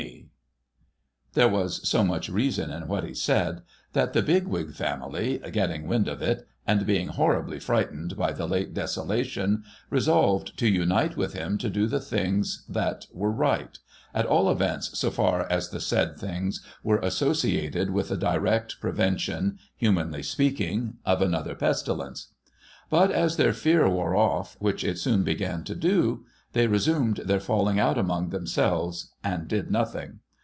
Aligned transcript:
NOBODY'S 1.33 1.45
NAME 1.47 1.59
59 1.61 1.61
There 1.61 1.61
was 1.61 1.87
so 1.89 2.03
much 2.03 2.27
reason 2.27 2.71
in 2.71 2.87
what 2.89 3.03
he 3.05 3.13
said, 3.13 3.61
that 3.93 4.11
the 4.13 4.21
Bigwig 4.23 4.73
family, 4.75 5.37
getting 5.53 5.87
wind 5.87 6.07
of 6.09 6.21
it, 6.23 6.45
and 6.67 6.81
heing 6.81 7.07
horribly 7.09 7.57
frightened 7.59 8.17
by 8.17 8.33
the 8.33 8.45
late 8.47 8.73
desolation, 8.73 9.63
resolved 9.91 10.57
to 10.57 10.67
unite 10.67 11.15
with 11.15 11.31
him 11.33 11.57
to 11.59 11.69
do 11.69 11.85
the 11.87 11.99
things 12.01 12.65
that 12.67 13.05
were 13.13 13.29
right— 13.31 13.77
at 14.15 14.25
all 14.25 14.49
events, 14.51 14.97
so 14.99 15.09
far 15.11 15.47
as 15.51 15.69
the 15.69 15.79
said 15.79 16.17
things 16.17 16.61
were 16.83 16.99
associated 16.99 17.91
with 17.91 18.09
the 18.09 18.17
direct 18.17 18.81
prevention, 18.81 19.57
humanly 19.77 20.23
speaking, 20.23 20.95
of 21.05 21.21
another 21.21 21.53
pestilence. 21.55 22.29
But, 22.89 23.09
as 23.11 23.37
their 23.37 23.53
fear 23.53 23.87
wore 23.87 24.15
off, 24.17 24.57
which 24.59 24.83
it 24.83 24.97
soon 24.99 25.23
began 25.23 25.63
to 25.65 25.75
do, 25.75 26.25
they 26.53 26.67
resumed 26.67 27.15
their 27.23 27.39
falling 27.39 27.79
out 27.79 27.97
among 27.97 28.27
themselves, 28.27 29.13
and 29.23 29.47
did 29.47 29.71
nothing. 29.71 30.19